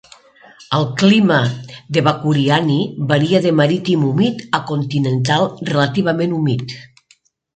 El 0.75 0.85
clima 1.01 1.35
de 1.97 2.01
Bakuriani 2.07 2.77
varia 3.11 3.41
de 3.45 3.51
marítim 3.59 4.07
humit 4.09 4.41
a 4.59 4.63
continental 4.71 5.47
relativament 5.71 6.37
humit. 6.39 6.75